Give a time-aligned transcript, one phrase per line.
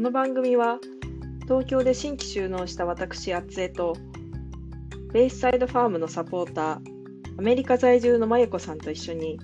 [0.00, 0.78] この番組は
[1.42, 3.94] 東京で新規就農した私あつえと
[5.12, 6.78] ベイスサイドファームのサポーター
[7.38, 9.38] アメリカ在住のまゆこさんと一緒に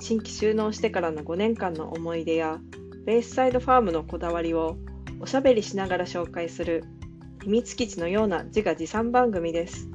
[0.00, 2.58] 新規就農してからの5年間の思い出や
[3.06, 4.76] ベイスサイドファームのこだわりを
[5.20, 6.82] おしゃべりしながら紹介する
[7.44, 9.88] 秘密基地のような自画自賛番組です。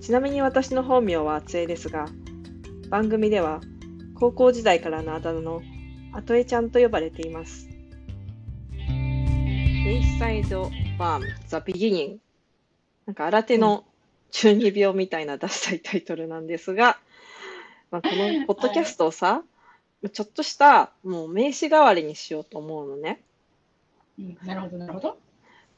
[0.00, 2.06] ちなみに私の本名はあつえですが
[2.88, 3.62] 番組では
[4.14, 5.60] 高校時代からのあだ名の
[6.12, 7.71] あとえちゃんと呼ばれています。
[10.02, 12.18] ベイスサイドファームザ・ビギニング
[13.06, 13.84] なんか新手の
[14.32, 16.98] 中二病みたいなダサいタイトルなんですが、
[17.92, 19.42] まあ、このポッドキャストをさ、
[20.12, 23.20] ちょっとしたもう名刺代わりにしようと思うのね。
[24.18, 25.18] うん、なるほど、なるほど。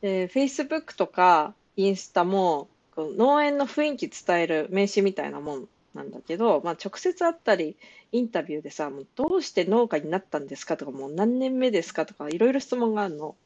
[0.01, 7.77] で、Facebook とかインスタも農園の雰囲気伝える名刺みたいなもんなんだけど、まあ、直接会ったり
[8.13, 13.37] インタビューでさもうどうして農家になったんですかとかもう何年目ですかとかいろいろ質問があるの。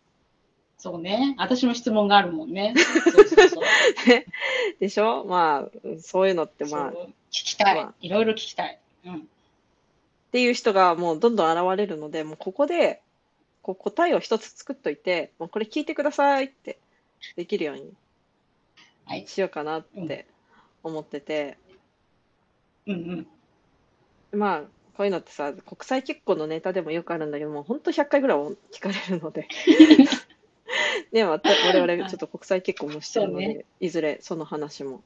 [0.78, 1.34] そうね。
[1.38, 2.72] 私も質問があるもんね。
[3.12, 3.64] そうそうそう。
[4.78, 5.24] でしょ？
[5.24, 7.94] まあそういうのってまあ聞きたいまあ。
[8.00, 8.78] いろいろ聞きたい。
[9.04, 9.16] うん。
[9.16, 9.20] っ
[10.30, 13.00] ていう人がもうどんどん現れるので、もうここで
[13.62, 16.78] こう答えを一つ作っといて、もうこれ聞いてくださいって
[17.34, 17.92] できるように
[19.04, 19.26] はい。
[19.26, 20.26] しようかなって
[20.84, 21.58] 思ってて、
[22.86, 23.26] うん
[24.32, 24.38] うん。
[24.38, 24.60] まあ
[24.96, 29.48] こういうのってさ、国際結婚のネタでもよくあるんだけども、本当100回ぐらい聞かれるので。
[31.12, 35.02] で、我々ちょっと国際結婚もしてるのそうで、いずれその話も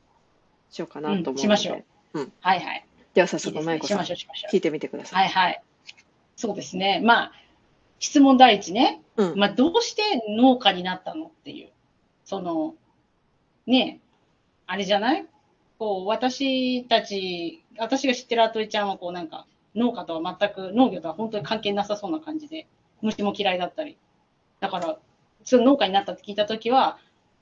[0.70, 1.74] しようかなと思うので、うんしましょ
[2.14, 2.86] うはいはい。
[3.14, 3.66] では早速、いいですね。
[3.66, 5.06] まゆこさん聞いてみてくだう。
[5.06, 5.16] さ。
[5.16, 5.62] はいいはい。
[6.36, 7.00] そうですね。
[7.04, 7.32] まあ、
[7.98, 9.02] 質問第一ね。
[9.16, 9.38] うん。
[9.38, 11.70] まあ、どうして農家になったのっていう。
[12.24, 12.74] その、
[13.66, 14.06] ねえ、
[14.66, 15.26] あれじゃない？
[15.78, 22.66] こう、私たち、私が知ってるアトリちゃんは、こう、なんか、農家とは全く、農業とは本当に関係なさそうな感じで、
[23.02, 23.96] 虫も嫌いだったり。
[24.60, 24.98] だから、
[25.44, 26.98] その農家になったって聞いたときは、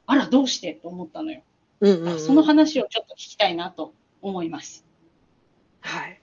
[0.06, 0.75] あら、どうして？
[0.75, 1.43] と思ったのよ。
[1.81, 4.84] うんうんうんその話をちょっと聞きたいなと思います。
[5.81, 6.21] はい。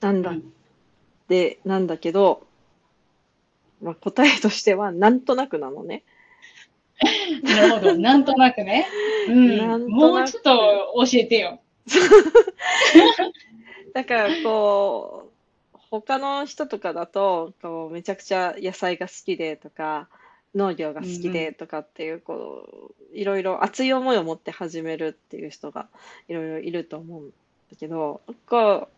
[0.00, 0.52] なんだうん
[1.28, 2.44] で、なんだけど、
[3.80, 6.02] まあ、答えとしては、なんとなくなのね。
[7.42, 7.96] なるほど。
[7.96, 8.86] なんとなくね。
[9.28, 9.88] うん。
[9.88, 10.50] もうちょっと
[11.06, 11.60] 教えてよ。
[13.94, 15.30] だから、こ
[15.74, 20.08] う、他の人とかだと、こう、めちゃくちゃ野菜が好きでとか、
[20.54, 25.88] 農業が好きでとかっていう、こう、いろいろ熱い思いを持って始めるっていう人が
[26.28, 27.34] いろいろいると思うんだ
[27.78, 28.88] けど、こ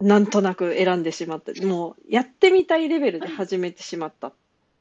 [0.00, 1.52] う、なんとなく選んでしまった。
[1.66, 4.32] もう、やってみたいレベルで始めてしまったっ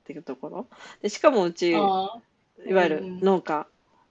[0.05, 0.67] ていうところ。
[1.01, 2.19] で、しかもうち、あ
[2.65, 3.67] いわゆる農家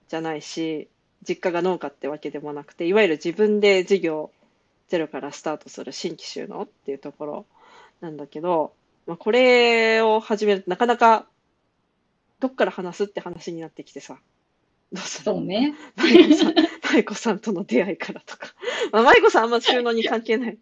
[0.07, 0.87] じゃないし、
[1.27, 4.31] 実家が農家ってわけでもなくて、いわゆる自分で事業
[4.87, 7.45] ゼロからスタートする新規収納っていうところ
[8.01, 8.73] なんだけど、
[9.07, 11.25] まあ、これを始めるとなかなか
[12.39, 14.17] どっから話すって話になってきてさ、
[14.91, 15.25] どうする？
[15.25, 15.73] そうね。
[15.95, 18.47] マイコさん、マイコさんとの出会いからとか。
[18.91, 20.57] まあ、マイコさんあんま収納に関係ない。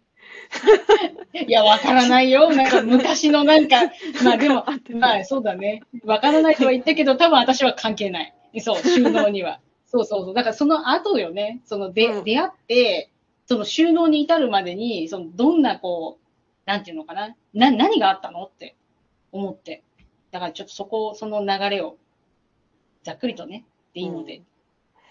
[1.46, 2.50] いや、わからないよ。
[2.50, 3.76] なんか昔のなんか、
[4.24, 4.64] まあでも、
[4.94, 5.82] まあそうだね。
[6.04, 8.34] わからないとは言ったけど、多分私は関係ない。
[8.60, 9.60] そう、収納には。
[9.86, 10.34] そうそうそう。
[10.34, 11.60] だからその後よね。
[11.64, 13.10] そので、うん出会って、
[13.46, 16.26] その収納に至るまでに、そのどんなこう、
[16.70, 17.34] なんていうのかな？
[17.52, 18.44] な、何があったの？
[18.44, 18.76] って
[19.32, 19.82] 思って。
[20.30, 21.96] だからちょっとそこ、その流れを、
[23.02, 24.42] ざっくりとね、でいいので。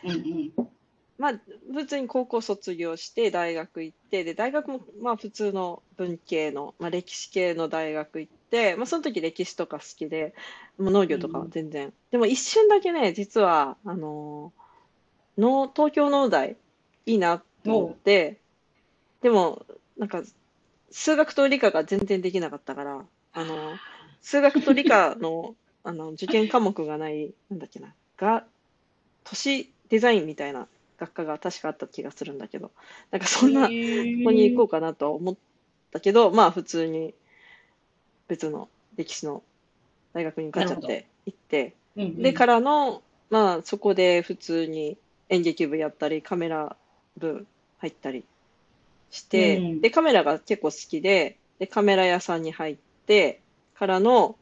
[0.05, 0.69] うんうん。
[1.17, 1.33] まあ、
[1.73, 10.33] 普通に高校卒業して大学行って、で、大学もまあ普通の文系の、まあ歴史系の大学行って、まあその時歴史とか好きで、
[10.77, 11.91] もう農業とかは全然。
[12.09, 14.53] でも一瞬だけね、実は、あの、
[15.37, 16.55] 農、東京農大
[17.05, 18.39] いいなと思って、
[19.21, 19.65] でも、
[19.97, 20.23] なんか、
[20.91, 23.77] 数学と理科が全然できなかったから、あの、
[24.21, 28.45] 数学と理科の、 あの、受験科目がない、なんだっけな、が、
[29.23, 30.67] 都市デザインみたいな
[30.97, 32.71] 学科が確かあった気がするんだけど、
[33.11, 35.35] なんかそんな、ここに行こうかなとは思っ
[35.91, 37.13] たけど、まあ普通に
[38.27, 39.41] 別の歴史の
[40.13, 44.97] 大学に受かっちゃって行って、うんうん、でからの、まあそこで普通に
[45.29, 46.75] 演劇部やったり、カメラ
[47.17, 47.47] 部
[47.77, 48.25] 入ったり
[49.11, 49.81] して、うん。
[49.81, 53.41] で、カメラが結構好きで、で、カメラ屋さんに入って、
[53.75, 54.35] からの、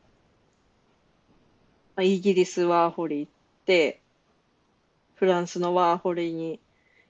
[1.95, 3.31] まあイギリスワーホリ行っ
[3.65, 4.01] て、
[5.15, 6.59] フランスのワーホリに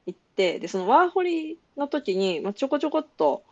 [0.06, 3.44] 行って、で、そのワーホリの時に、まあ、ちょこちょこっと、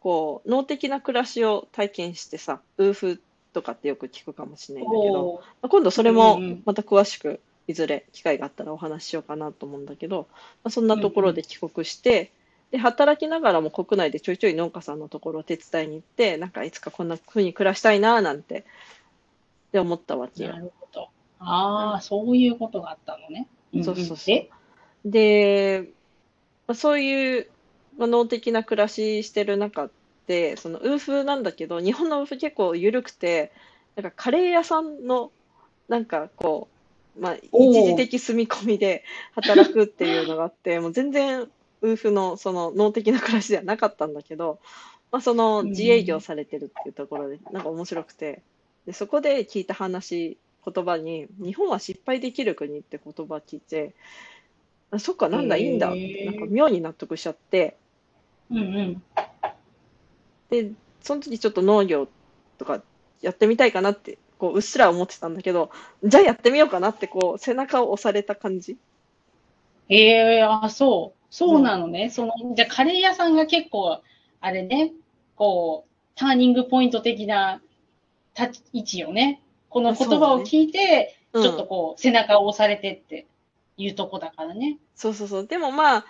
[0.00, 3.20] こう、脳的な暮らしを体験してさ、ウーフ
[3.52, 6.62] とかってよく聞くかもしれないんだけど、まあ今度それもうんうん。
[6.64, 10.28] また詳しくいずれ機会があったらお話ししようかなと思うんだけど、
[10.62, 12.30] まあ、そんなところで帰国して、
[12.74, 18.62] で働きながらも国内でちょいちょい農家さんのところを手伝いに行ってなんかいつかこんな風に暮らしたいななんてっ
[19.70, 20.50] て思ったわけよ。
[20.50, 21.08] なるほど。
[21.38, 23.46] ああ、そういうことがあったのね。
[23.84, 24.50] そうそうそうで、
[25.04, 25.88] で、
[26.66, 27.46] まあそういう、
[27.96, 29.88] まあ、脳的な暮らししてる中
[30.26, 33.52] で、そのウーフなんだけど、日本のウーフ結構緩くて、
[33.94, 35.30] なんかカレー屋さんの、
[35.86, 36.66] なんかこ
[37.16, 39.04] う、まあ、一時的住み込みで
[39.36, 41.48] 働くっていうのがあって、もう全然
[41.82, 44.58] ウーフのその脳的な暮らしではなかったんだけど、
[45.10, 48.42] まあ、そのうん自営業されてるっていうところで、なんか面白くて、
[48.86, 53.94] で、そこで聞いた話、言葉に、日本は失敗できる国って言葉聞いて、
[54.90, 57.76] あそっか、なんだ、いいんだって、なんか妙に納得しちゃって、
[58.50, 59.02] うんうん。
[60.50, 62.08] で、その時ちょっと農業
[62.58, 62.82] とか
[63.20, 65.70] やってみたいかなって、こう、うっすら思ってたんだけど、
[66.02, 68.76] じゃあやってみようかなって、こう、背中を押された感じ。
[69.88, 71.23] ええあ、そう。
[71.34, 72.10] そうなのね。
[72.10, 74.00] その、じゃあカレー屋さんが結構、
[74.40, 74.92] あれね、
[75.34, 77.60] こう、ターニングポイント的な
[78.38, 79.42] 立ち位置よね。
[79.68, 83.26] この言葉を聞いて、うんちょっとこう、背中を押されてって
[83.76, 84.78] いうとこだからね。
[84.94, 85.46] そうそうそう。
[85.48, 86.06] でもまあ、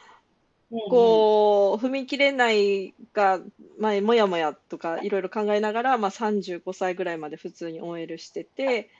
[0.90, 3.40] こう、踏み切れないが、
[3.78, 8.90] まあ、もやもやとかいろいろ考えながら、まあ、35歳ぐらいまで普通に OL してて、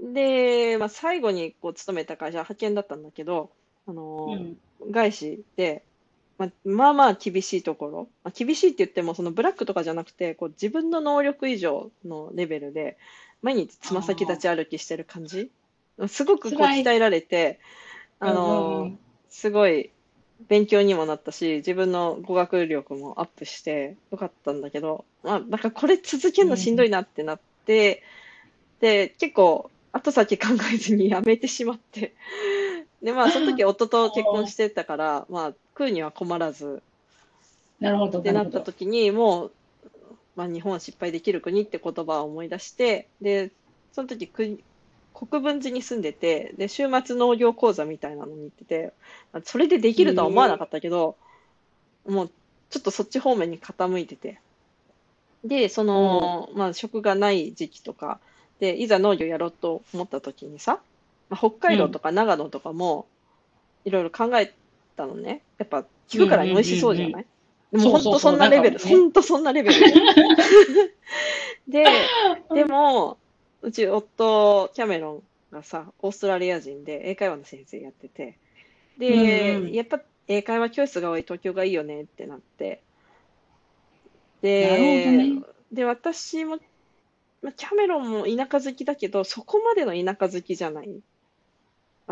[0.00, 3.52] で、まあ、最後にこう勤めた会社は派遣だったんだけど、
[3.86, 4.92] あのーうん。
[4.92, 5.84] 外資で、
[6.38, 12.96] まあ、まあまあ厳しいところ、まあ、厳しいって言ってもそのブラックとかじゃなくてこう自分の能力以上のレベルで
[13.42, 15.50] 毎日つま先立ち歩きしてる感じ。
[16.08, 17.60] すごくこう鍛えられて
[18.18, 18.98] あのうんうんうん。
[19.30, 19.90] すごい
[20.48, 28.02] 勉強にもなったし自分の語学力もアップしてよかったんだけど、まあ、なんかこれ続けるのしんどいなってなって、
[28.80, 32.14] で結構後先考えずにやめてしまって
[33.02, 36.82] でまあその時夫と結婚してたから、まあ、食うには困らず。
[37.80, 38.60] なるほど、ってなった。
[38.60, 39.52] 時にもう、
[40.36, 43.50] まあ、日本は失敗できる国って言葉を思い出してで
[43.92, 44.62] その時国
[45.12, 48.92] 国分寺に住んでてで週末農業講座みたいなのに行ってて
[49.32, 51.16] まあそれでできるとは思わなかったけど
[52.06, 52.30] もう
[52.70, 54.38] ちょっとそっち方面に傾いてて。
[55.44, 58.20] でその、まあ、職がない時期とか
[58.60, 60.78] でいざ農業やろうと思った時にさ、
[61.32, 63.06] まあ、北海道とか長野とかも
[63.86, 64.52] いろいろ考え
[64.96, 65.40] たのね。
[65.56, 67.26] やっぱ聞くからに美味しそうじゃない、
[67.72, 68.20] でも本当そうそう。
[68.20, 69.80] そんなレベル、本当そんなレベル。
[71.66, 71.86] で、
[72.52, 73.16] でも、
[73.62, 78.36] うち夫、キャメロンがさ、オーストラリア人で英会話の先生やってて、
[78.98, 79.72] で、うんうん。
[79.72, 82.82] やっぱ英会話教室が多い東京がいいよねってなって、
[84.42, 85.42] で、ね。
[85.72, 86.58] で、私も、
[87.40, 91.00] まあ、キャメロンも田舎好きだけど、そこまでの田舎好きじゃない。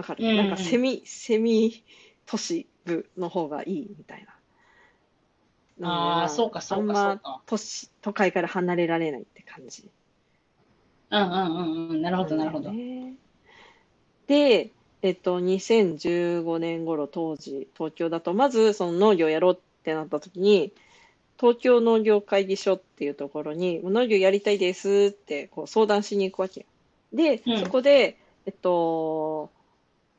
[0.01, 1.85] わかる、うんうんなんかセミ、セミ
[2.27, 4.27] 都市部の方がいいみたい
[5.79, 5.89] な。
[5.89, 7.21] ああ、そうか、そうか。
[7.47, 9.91] 都市、都会から離れられないって感じ。
[11.11, 12.03] うんうんうんうん。
[12.03, 12.71] なるほど、なるほど。
[12.71, 13.15] ね
[14.27, 14.71] で、
[15.03, 20.73] えっと、2015年頃当時、東京だと、まずその農業やろうってなった時に、
[21.39, 26.67] 東京農業会議所っていうところに、農業やりたいですってこう相談しに行くわけよ。
[27.13, 29.51] で、うんそこで、えっと、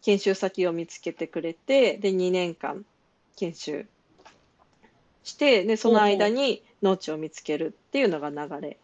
[0.01, 2.85] 研修先を見つけてくれて、で、2年間
[3.35, 3.85] 研修
[5.23, 8.77] して、で、その間に農地を見つけるっていうのが流れ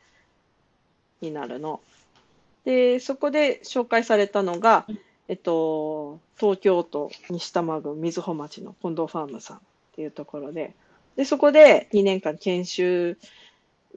[1.21, 1.81] になるの。
[2.65, 4.85] で、そこで紹介されたのが、
[5.27, 9.59] えっと、東京都西多摩郡瑞穂町の近藤ファームさんっ
[9.95, 10.73] ていうところで、
[11.15, 13.17] で、そこで2年間研修、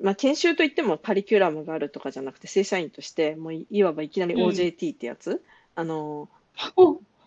[0.02, 4.48] まあ、研修といってもカリキュラムがあるとかじゃなくて、正社員として、もういいわばいきなりうん。
[4.48, 5.42] OJT ってやつ、
[5.74, 6.28] あの、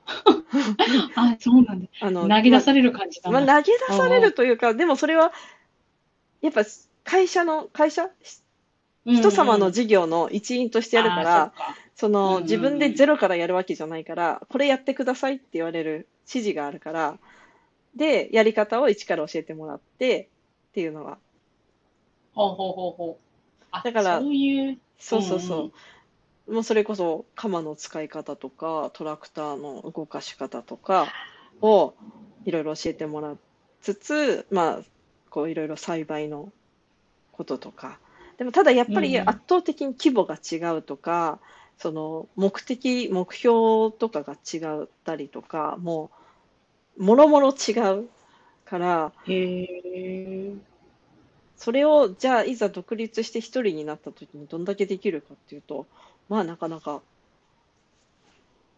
[1.16, 1.88] あ、そうなんだ。
[2.02, 3.62] あの、投げ出される感じだまあ、な。
[3.62, 5.32] 投げ出されるというか、でもそれは、
[6.42, 6.64] やっぱ
[7.04, 8.10] 会社の、会社？
[9.06, 11.74] 人様の事業の一員としてやるから、うんうん
[12.42, 17.18] 自分でゼロからやるわけじゃないから、これやってくださいって言われる指示があるから、
[17.96, 20.30] で、やり方を一から教えてもらって
[20.72, 21.18] っていうのは、
[22.34, 23.24] ほうほうほうほう。
[23.72, 24.80] あ、だからそういう。
[24.98, 25.58] そうそうそう。
[25.60, 25.72] うんうん
[26.50, 31.08] もうそれこそ鎌の使い方とか、トラクターの動かし方とか
[31.62, 31.94] を
[32.46, 33.38] いろいろ教えてもらい
[33.82, 34.84] つつ、まあ、
[35.30, 36.52] こういろいろ栽培の
[37.32, 38.00] こととか。
[38.38, 41.40] でもただやっぱりうんうん圧倒的に規模が違うとか、
[41.78, 46.12] その目的、目標とかが違ったりとか、も
[46.98, 48.10] う、もろもろ違う
[48.66, 49.12] から。
[51.56, 55.88] それをじゃあいざ独立して一人になった時にどんだけできるかっていうと、
[56.30, 57.02] まあなかなか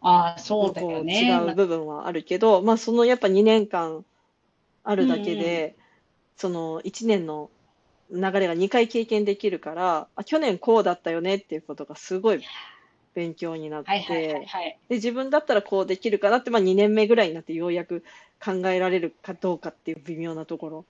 [0.02, 1.22] ああ、そうだよね。
[1.22, 4.06] 違う部分はあるけど、まあそのやっぱ2年間
[4.84, 5.76] あるだけで、
[6.38, 7.50] その1年の
[8.12, 12.42] 流れが2回経験できるから、あ、去年こうだったよねっていうことがすごい
[13.16, 14.78] 勉強になって、はいはいはいはい。
[14.90, 18.04] で、自分だったらこうできるかなって、まあ2年目ぐらいになってようやく
[18.44, 20.86] 考えられるかどうかっていう微妙なところ。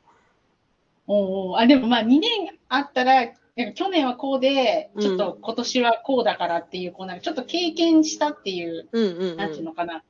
[1.07, 9.35] おうおうあ、でもまあ2年あったら、なんか去年はこうで、うんちょっと今年はこうだからっていう、こうなんかちょっと経験したっていう、うんうんう。
[9.35, 10.03] なんていうんのかな、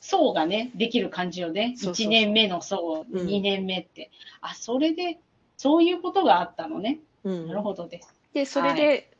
[0.00, 1.74] 層がね、できる感じよね。
[1.76, 4.10] そうそうそう1年目の層、うん2年目って。
[4.40, 5.18] あ、それで、
[5.56, 7.00] そういうことがあったのね。
[7.24, 8.14] うんなるほどです。
[8.32, 9.10] で、それで、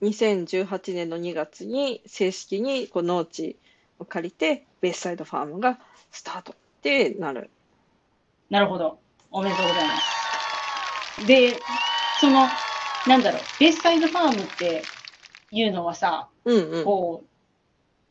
[0.00, 3.56] 2018年の2月に正式にこう農地
[3.98, 5.78] を借りて、ベースサイドファームが
[6.10, 7.50] スタートってなる。
[8.48, 8.98] なるほど。
[9.30, 9.94] おめでとうございま
[11.20, 11.26] す。
[11.26, 11.54] で、
[12.20, 12.48] その、
[13.06, 14.82] なんだろう、ベースサイドファームって
[15.50, 16.84] いうのはさ、うんうん。
[16.84, 17.24] こ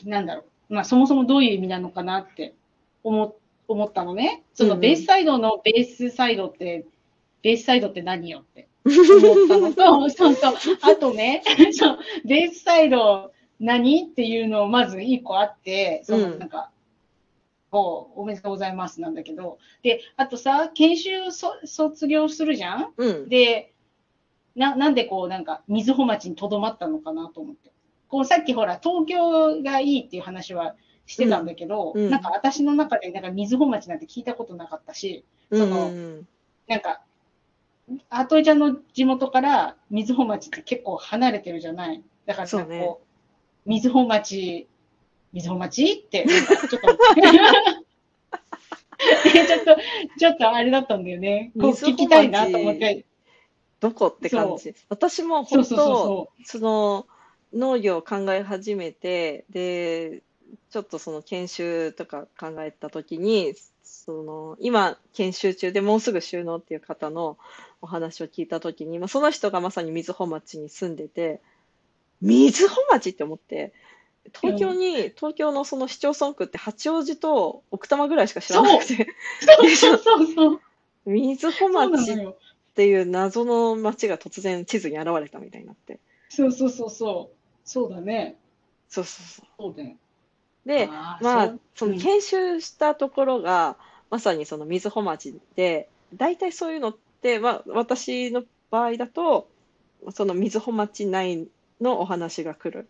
[0.05, 2.53] う、なんだろう、まあそもそもどういう意味なのかなって
[3.03, 3.36] 思
[3.67, 4.43] 思ったのね。
[4.53, 6.86] そうんうんのベースサイドのベースサイドって、
[7.41, 16.72] ベースサイドって何よって思ったのと、 そうそう、あとね、 そうベースサイド何っていうのをまず一個あって、そのうんなんか、
[17.72, 22.93] こう、おめでとうございますなんだけど、で、あとさ、研修そ卒業するじゃん？
[22.98, 23.29] うん。
[23.29, 23.74] で、
[24.60, 27.72] な、なんでこう、なんか、瑞穂町にとどまったのかなと思って。
[28.10, 30.75] こう、さっきほら、東京がいいっていう話は
[31.06, 36.28] してたんだけど、うんうんなんか私の中で、なんか瑞穂町なんて聞いたことなかったし、うんそのうん
[36.68, 37.01] なんか、
[38.10, 42.04] アトイちゃんの地元から瑞穂町って結構離れてるじゃない。
[42.25, 43.01] だからそうねなんかこ
[43.66, 44.68] う、瑞穂町、
[45.32, 49.78] 瑞穂町って、 ちょっと、 ちょっと、
[50.20, 51.54] ちょっとあれだったんだよね。
[51.60, 53.06] こう聞きたいなと思って。
[53.79, 54.75] どこって感じ。
[54.89, 57.07] 私も本当、そその
[57.53, 60.21] 農業を考え始めて、で、
[60.71, 67.38] ちょっとその研修とか考えたときに、その今研修中でもうすぐ収納っていう方の
[67.81, 71.41] お話を聞いたときに、まあ、その人がまさに瑞穂町に住んでて、
[72.21, 73.74] 瑞穂町って思って、
[74.41, 79.69] 東京に、東京のその市町村区って八王子と奥多摩ぐらいしか知らなくて、う。
[79.75, 80.62] そうそうそう。
[81.05, 82.13] 瑞穂町。
[82.13, 82.36] っ
[82.79, 82.88] のよ。
[82.88, 86.00] ていう謎の町が突然地図に現れたみたいになって。
[86.29, 87.38] そうそうそうそう。
[87.65, 88.38] そうだね。
[88.88, 89.74] そうそうそう。
[89.75, 89.95] そう。
[90.65, 93.77] で、まあその研修したところが、
[94.09, 99.48] まさにその瑞穂町で、大体そういうのって、まあ、私の場合だと、
[100.12, 101.48] その瑞穂町内
[101.81, 102.88] のお話が来る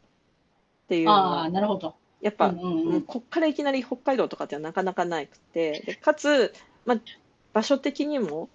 [0.85, 1.95] っていうのああ、は、なるほど。
[2.21, 6.53] やっぱ、うんうんうんこっからいきなり北海道とかってはなかなかなくて、でかつ、
[6.85, 6.99] まあ、
[7.53, 8.49] 場所的にも、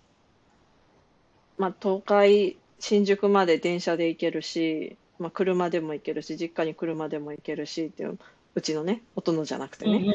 [1.59, 8.19] まあ、東海、新宿まで電車で行けるし、まあ、車でも行けるし、実家に車でも行けるしっていう、
[8.55, 10.15] うちのね、大人じゃなくてね。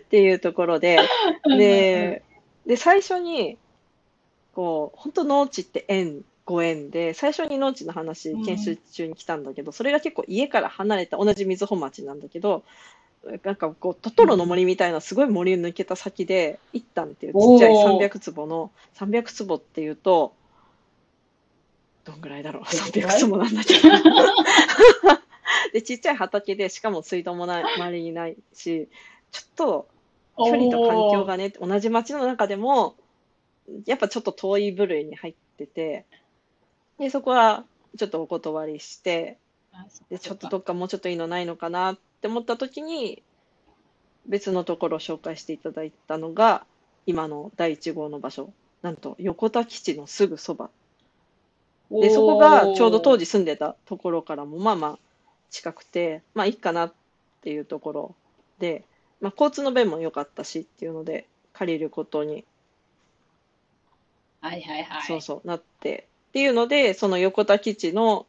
[0.00, 0.98] っていうところで、
[1.44, 2.22] で、
[2.66, 3.58] で、最初に、
[4.54, 12.64] こう、本当農地って縁、ご縁で、最初に農地の話うん、研修中に来たんだけど、それが結構家から離れた、同じ瑞穂町なんだけど、
[13.42, 20.32] なんかこう、トトロの森みたいなすごい森を抜けた先で、一旦っていうちっちゃいおー300坪の、300坪っていうと、
[22.04, 23.80] どんぐらいだろう、どんぐらい？300坪なんだけど。
[25.72, 28.88] で、ちっちゃい畑で、しかも水道もない、周りにないし、
[29.32, 29.88] ちょっと、
[30.38, 32.94] 距離と環境がね、同じ町の中でも、
[33.86, 36.04] やっぱちょっと遠い部類に入ってて、
[36.98, 37.64] で、そこは
[37.98, 39.38] ちょっとお断りして、
[40.08, 43.22] で、ちょっとどっかもうちょっといいのないのかなって思った時に、
[44.26, 46.66] 別のところを紹介していただいたのが、
[47.06, 48.52] 今の第1号の場所、
[48.82, 50.70] なんと横田基地のすぐそば。
[51.90, 53.24] で、そこがちょうど当時。
[53.24, 54.98] 時住んでたところからもまあまあ
[55.50, 56.92] 近くて、まあいいかなっ
[57.42, 58.14] ていうところ
[58.58, 58.84] で、
[59.20, 62.44] まあ交通の便も良かったしっていうので借りることに、
[64.40, 65.02] はいはいはい。
[65.02, 68.26] そうそうなって、っていうので、その横田基地の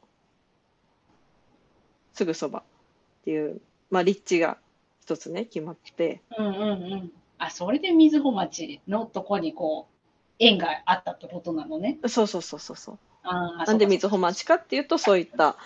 [2.13, 2.63] すぐそばっ
[3.25, 4.58] ていう、まあ立地が
[5.01, 7.12] 一つね、決まって、うんうんうん。
[7.38, 9.96] あ、それで瑞穂町のとこにこう、
[10.39, 11.98] 縁があったってことなのね。
[12.08, 13.00] そうそうそうそうそう。
[13.24, 15.58] ああ、なんで瑞穂町かっていうと、そういった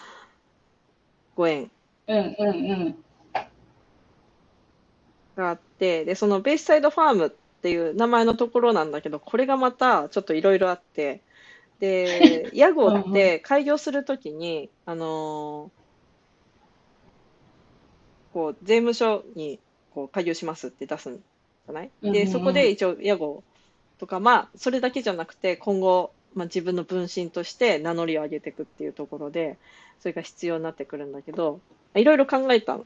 [1.36, 1.72] ご縁
[2.08, 3.04] うんうんうん。
[5.36, 7.30] があって、で、そのベースサイドファームっ
[7.62, 11.24] ていう名前のところなんだけど、これがまたちょっといろいろあって、
[11.80, 15.81] で、 屋号って開業するときに、あのー
[18.34, 19.60] こう、税務署に
[19.94, 21.90] こう開業しますって出すんじゃない？
[22.02, 23.44] で、うんうんうんそこで一応屋号
[24.00, 29.58] とか、まあ、それだけじゃなくて、今後、まあ、自分の分身として名乗りを上げていくっていうところで、
[30.00, 31.60] それが必要になってくるんだけど、
[31.94, 32.84] いろいろ考えたわ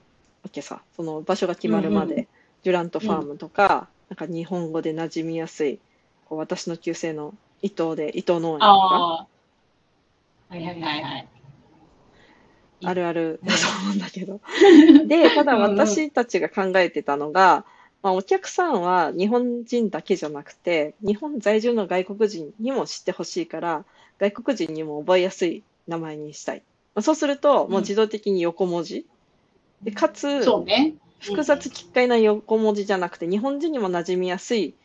[0.52, 2.28] けさ、その場所が決まるまうんうで、
[2.64, 5.80] デュラントファームとか、なんか日本語で馴染みやすい、
[6.26, 8.66] こう私の旧姓の伊藤で、伊藤農園とか。
[8.66, 9.28] は
[10.52, 11.28] いはいはいはい。
[12.84, 14.42] あるあるだと思うんだけど。
[15.08, 17.66] で、ただ私たちが考えてたのが、
[18.02, 23.86] まあ、お客さんは日本人だけじゃなくて、日本在住の外国人にも知ってほしいから、
[24.20, 26.64] 外国人にも覚えやすい名前にしたい。
[26.94, 29.06] まあ、そうすると、もう自動的に横文字。
[29.82, 30.44] でかつ。
[31.20, 34.76] 複雑奇怪な横文字じゃなくて、日本人にも馴染みやすい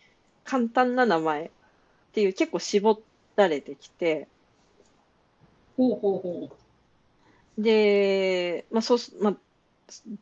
[0.44, 1.50] 簡単な名前っ
[2.12, 3.00] ていう結構絞
[3.36, 4.26] られてきて、
[5.76, 6.50] ほうほうほ
[7.58, 9.36] で、まあそうす、まあ、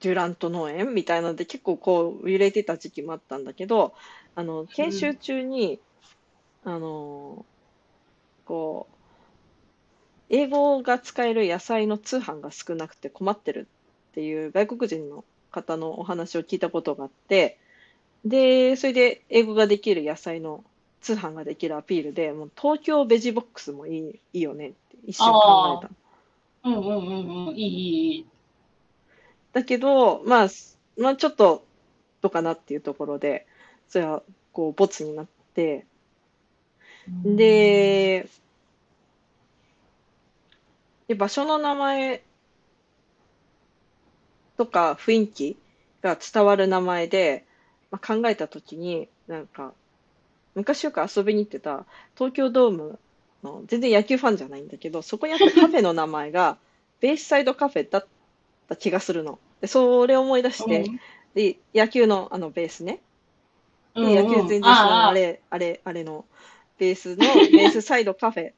[0.01, 3.95] デュラント農園みたいなので結構こう揺れてた時期もあったんだけど、
[4.35, 5.81] あの、研修中に、
[6.65, 7.45] あの、
[8.45, 8.95] こう、
[10.31, 13.67] 英語が使える野菜の通販が少なくて困ってる
[14.11, 17.59] っていう外国人の方のお話を聞いたことがあって、
[18.25, 20.65] で、それで英語ができる野菜の
[21.01, 25.91] 通販ができるアピールで、もう東京ベジボックスもいいいいよねって一瞬考えた。
[26.69, 26.81] う。
[26.81, 27.57] うんうんうんうん。
[27.57, 28.27] いいいい。
[29.53, 31.65] だけど、まあ、すまあちょっと
[32.21, 33.47] どうかなっていうところで、
[33.89, 34.23] それは
[34.53, 35.87] こう、ボツになって、
[37.25, 38.29] で、
[41.09, 42.23] で、場所の名前
[44.57, 45.57] とか雰囲気
[46.03, 47.45] が伝わる名前で、
[47.91, 49.73] まあ、考えたときに、なんか、
[50.55, 52.99] 昔よく遊びに行ってた東京ドーム
[53.43, 56.59] の、全然野球ファンじゃないんだけど、そこにあったカフェの名前が、
[57.01, 58.07] ベースサイドカフェだっ
[58.69, 59.39] た気がするの。
[59.61, 60.85] で、それを思い出して、
[61.35, 63.01] で、野球のあのベースね。
[63.95, 64.15] で、うんうん。
[64.15, 65.15] 野球全然知らない、ああ。
[65.15, 66.25] れ、あれ、あれの、
[66.79, 68.51] ベースの、ベースサイドカフェ。
[68.51, 68.55] っ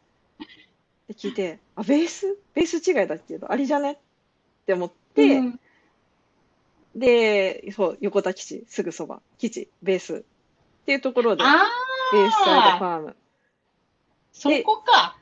[1.09, 2.39] て聞いて、あ、ベース？
[2.55, 3.93] ベース違いだけど、あれじゃね？
[3.93, 3.97] っ
[4.67, 5.61] て思って、うん。
[6.95, 10.23] で、そう、横田基地、すぐそば、基地、ベースっ
[10.87, 11.69] ていうところで、あ
[12.13, 13.17] ベースサイドあファーム。
[14.33, 15.17] そこか。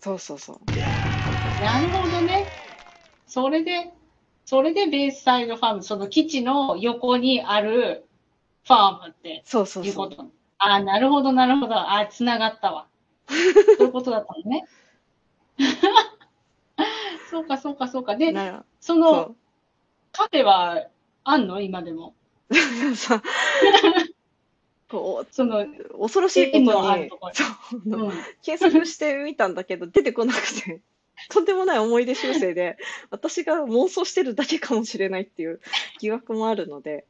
[0.00, 0.60] そうそうそう。
[1.62, 2.52] なるほどね。
[3.26, 3.92] それで、
[4.46, 8.08] それでベースサイドファーム、その基地の横にある
[8.66, 10.06] ファームってそうそうそう。
[10.06, 10.22] いうこと。
[10.58, 11.74] ああ、なるほど、なるほど。
[11.74, 12.88] ああ、つながったわ。
[13.78, 14.66] そういうことだったのね。
[17.30, 18.16] そうか、そうか、そうか。
[18.16, 19.36] で、なそのそ
[20.12, 20.88] カフェは
[21.24, 21.60] あんの？
[21.60, 22.14] 今でも。
[22.50, 24.09] う。
[24.90, 25.66] さこその、う、
[26.00, 27.10] 恐ろしいことに。
[28.42, 30.80] 検索してみたんだけど、出てこなくて、
[31.30, 32.76] とんでもない思い出修正で、
[33.10, 35.60] 私が妄想してるだけかもしれないっていう
[36.00, 37.04] 疑惑もあるので、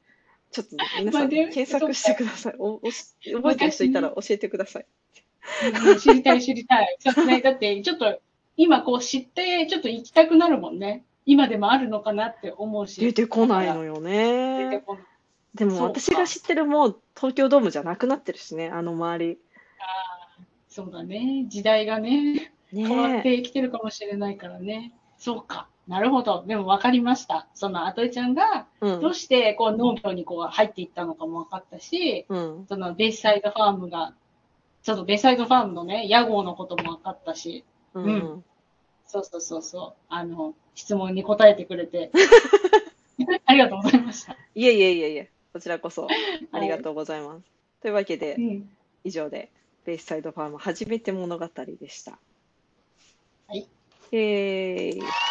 [0.50, 2.54] ちょっと皆さん検索してください。
[2.58, 4.86] おおし覚えてる人いたら教えてください。
[5.84, 6.96] うん知りたい、知りたい。
[7.00, 8.20] そうね、 だって、ちょっと、
[8.56, 11.04] 今こう知って、ちょっと行きたくなるもんね。
[11.24, 13.00] 今でもあるのかなって思うし。
[13.00, 14.82] 出てこないのよ出てね。
[14.84, 15.04] こない。
[15.54, 19.38] でも私が知ってるもう東京ドームじゃなくなってるしね、あの周り。
[20.68, 21.46] そうだね。
[21.48, 24.92] 時代がね、変わっねてきてるかもしれないからね。
[25.18, 25.68] そうか。
[25.88, 26.44] なるほど。
[26.46, 27.48] でも分かりました。
[27.54, 28.66] その、あといちゃんが。
[28.80, 32.66] どうしてこう農業にこう入っていったのかも分かったし、うん。
[32.68, 34.14] そのベースサイドファームが、
[34.82, 38.04] ちょっとベースサイドファームのね、屋号のことも分かったし、うん。
[38.04, 38.44] うん
[39.10, 42.12] そうそうそうそう、あの、質問に答えてくれて、
[43.44, 44.36] ありがとうございました。
[44.54, 46.08] いえいえいえいえ、こちらこそ
[46.52, 47.44] ありがとうございます。
[47.82, 48.70] というわけでう、ん。
[49.04, 49.50] 以上で、
[49.84, 51.48] ベースサイドファーム初めて物語
[51.80, 52.18] でした。
[53.48, 53.66] はい。
[54.12, 55.29] えー